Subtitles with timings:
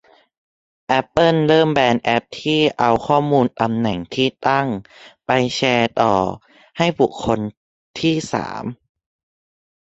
[0.87, 4.67] แอปเปิลเริ่มแบนแอปที่เอาข้อมูลตำแหน่งที่ตั้ง
[5.25, 6.15] ไปแชร์ต่อ
[6.77, 7.39] ให้บุคคล
[7.97, 8.63] มี่สาม